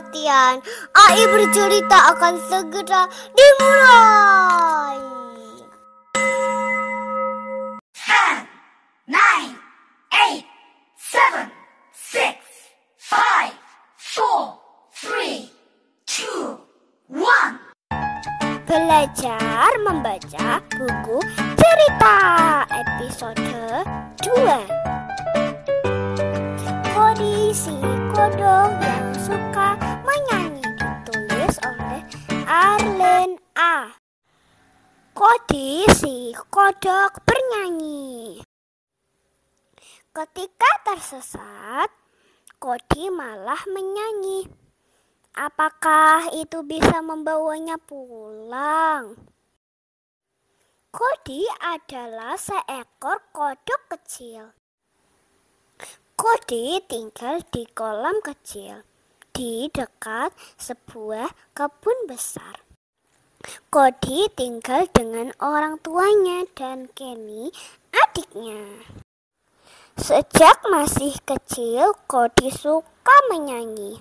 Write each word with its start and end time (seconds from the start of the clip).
perhatian. 0.00 0.64
AI 0.96 1.22
bercerita 1.28 1.98
akan 2.16 2.34
segera 2.48 3.02
dimulai. 3.36 4.98
Ten, 7.92 8.48
nine, 9.04 9.52
eight, 10.12 10.44
seven, 10.96 11.52
six, 11.92 12.40
five, 12.96 13.52
four, 13.96 14.56
three, 14.96 15.52
two, 16.08 16.56
one. 17.12 17.60
Belajar 18.70 19.74
membaca 19.82 20.62
buku 20.70 21.18
cerita 21.58 22.16
episode 22.70 23.42
2 24.22 24.30
Kodi 26.94 27.50
si 27.50 27.74
kodok 28.14 28.59
Kodi 35.50 35.82
si 35.98 36.30
kodok 36.46 37.26
bernyanyi. 37.26 38.38
Ketika 40.14 40.70
tersesat, 40.86 41.90
Kodi 42.62 43.10
malah 43.10 43.58
menyanyi. 43.66 44.46
Apakah 45.34 46.30
itu 46.38 46.62
bisa 46.62 47.02
membawanya 47.02 47.82
pulang? 47.82 49.18
Kodi 50.94 51.42
adalah 51.58 52.38
seekor 52.38 53.18
kodok 53.34 53.82
kecil. 53.90 54.54
Kodi 56.14 56.78
tinggal 56.86 57.42
di 57.50 57.66
kolam 57.74 58.22
kecil 58.22 58.86
di 59.34 59.66
dekat 59.66 60.30
sebuah 60.62 61.34
kebun 61.58 62.06
besar. 62.06 62.59
Kodi 63.72 64.28
tinggal 64.36 64.84
dengan 64.92 65.32
orang 65.40 65.80
tuanya 65.80 66.44
dan 66.52 66.92
Kenny 66.92 67.48
adiknya. 67.88 68.84
Sejak 69.96 70.60
masih 70.68 71.16
kecil, 71.24 71.96
Kodi 72.04 72.52
suka 72.52 73.16
menyanyi. 73.32 73.96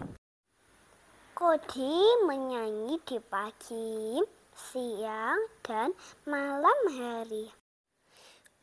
Kodi 1.32 2.04
menyanyi 2.28 3.00
di 3.08 3.16
pagi, 3.24 4.20
siang, 4.52 5.40
dan 5.64 5.96
malam 6.28 6.80
hari. 6.92 7.48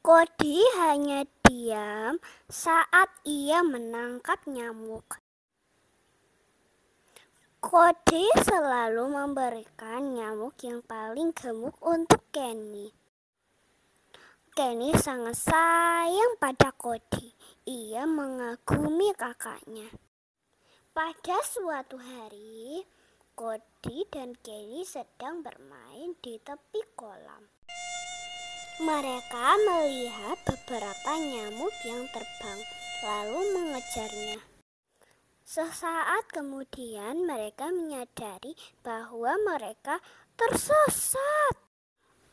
Kodi 0.04 0.60
hanya 0.76 1.24
diam 1.48 2.20
saat 2.52 3.08
ia 3.24 3.64
menangkap 3.64 4.44
nyamuk. 4.44 5.24
Kodi 7.66 8.22
selalu 8.46 9.10
memberikan 9.10 10.14
nyamuk 10.14 10.54
yang 10.62 10.86
paling 10.86 11.34
gemuk 11.34 11.74
untuk 11.82 12.22
Kenny. 12.30 12.94
Kenny 14.54 14.94
sangat 14.94 15.34
sayang 15.34 16.38
pada 16.38 16.70
Kodi. 16.70 17.34
Ia 17.66 18.06
mengagumi 18.06 19.10
kakaknya. 19.18 19.90
Pada 20.94 21.42
suatu 21.42 21.98
hari, 21.98 22.86
Kodi 23.34 24.06
dan 24.14 24.38
Kenny 24.38 24.86
sedang 24.86 25.42
bermain 25.42 26.14
di 26.22 26.38
tepi 26.38 26.86
kolam. 26.94 27.50
Mereka 28.78 29.46
melihat 29.66 30.38
beberapa 30.46 31.18
nyamuk 31.18 31.74
yang 31.82 32.06
terbang, 32.14 32.60
lalu 33.02 33.58
mengejarnya. 33.58 34.55
Sesaat 35.46 36.26
kemudian, 36.34 37.22
mereka 37.22 37.70
menyadari 37.70 38.58
bahwa 38.82 39.38
mereka 39.46 40.02
tersesat. 40.34 41.54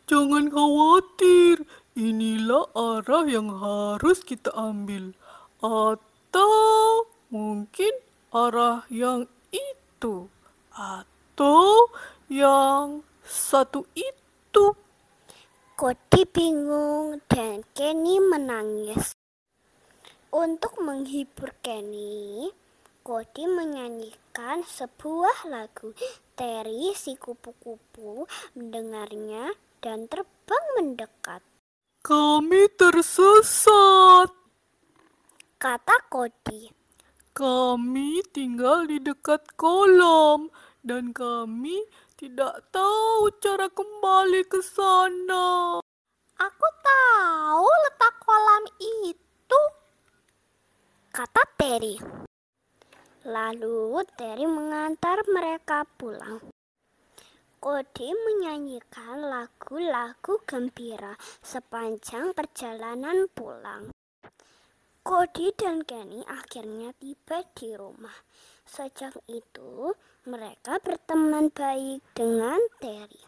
Jangan 0.09 0.49
khawatir, 0.49 1.61
inilah 1.93 2.73
arah 2.73 3.29
yang 3.29 3.53
harus 3.53 4.25
kita 4.25 4.49
ambil. 4.57 5.13
Atau 5.61 7.05
mungkin 7.29 7.93
arah 8.33 8.81
yang 8.89 9.29
itu. 9.53 10.25
Atau 10.73 11.93
yang 12.33 13.05
satu 13.21 13.85
itu. 13.93 14.73
Kodi 15.77 16.25
bingung 16.33 17.21
dan 17.29 17.61
Kenny 17.77 18.17
menangis. 18.17 19.13
Untuk 20.33 20.81
menghibur 20.81 21.53
Kenny, 21.61 22.49
Kodi 23.03 23.43
menyanyikan 23.51 24.63
sebuah 24.63 25.51
lagu. 25.51 25.91
Terry 26.39 26.95
si 26.95 27.19
kupu-kupu 27.19 28.23
mendengarnya 28.55 29.51
dan 29.83 30.07
terbang 30.07 30.65
mendekat. 30.79 31.43
Kami 31.99 32.63
tersesat. 32.79 34.31
Kata 35.59 35.99
Kodi. 36.07 36.71
Kami 37.35 38.23
tinggal 38.31 38.87
di 38.87 39.03
dekat 39.03 39.51
kolam 39.59 40.47
dan 40.79 41.11
kami 41.11 41.83
tidak 42.15 42.63
tahu 42.71 43.27
cara 43.43 43.67
kembali 43.67 44.47
ke 44.47 44.63
sana. 44.63 45.83
Aku 46.39 46.67
tahu 46.79 47.67
letak 47.67 48.15
kolam 48.23 48.63
itu. 48.79 49.61
Kata 51.11 51.43
Terry. 51.59 52.22
Lalu 53.33 53.97
Terry 54.13 54.45
mengantar 54.45 55.25
mereka 55.25 55.89
pulang. 55.97 56.37
Kodi 57.57 58.13
menyanyikan 58.13 59.25
lagu-lagu 59.25 60.37
gembira 60.45 61.17
sepanjang 61.41 62.37
perjalanan 62.37 63.25
pulang. 63.33 63.89
Kodi 65.01 65.49
dan 65.57 65.81
Kenny 65.81 66.21
akhirnya 66.29 66.93
tiba 67.01 67.41
di 67.57 67.73
rumah. 67.73 68.13
Sejak 68.69 69.17
itu, 69.25 69.97
mereka 70.29 70.77
berteman 70.77 71.49
baik 71.49 72.05
dengan 72.13 72.61
Terry. 72.77 73.23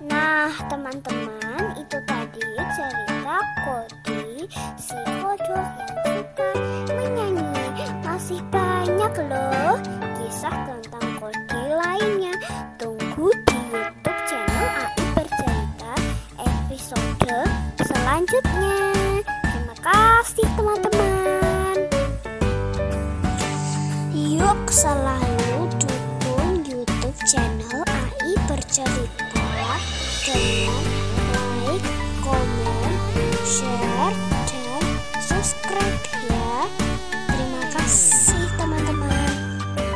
Nah, 0.00 0.48
teman-teman, 0.72 1.76
itu 1.76 1.98
tadi 2.08 2.48
cerita 2.72 3.36
Kodi, 3.68 4.48
si 4.80 4.96
kodok 5.20 5.68
yang 5.76 6.00
suka 6.08 6.50
menyanyi. 6.88 7.35
Masih 8.26 8.42
banyak 8.50 9.14
loh 9.30 9.78
kisah 10.18 10.50
tentang 10.66 11.14
Kodi 11.14 11.62
lainnya. 11.70 12.34
Tunggu 12.74 13.30
di 13.30 13.58
YouTube 13.70 14.18
channel 14.26 14.66
AI 14.66 15.06
Bercerita 15.14 15.94
episode 16.42 17.38
selanjutnya. 17.86 18.82
Terima 19.30 19.76
kasih 19.78 20.42
teman-teman. 20.58 21.76
Yuk 24.10 24.74
selalu 24.74 25.70
dukung 25.78 26.66
YouTube 26.66 27.18
channel 27.30 27.86
AI 27.86 28.34
Bercerita 28.50 29.38
dengan 30.26 31.46
like, 31.62 31.90
komen, 32.26 32.65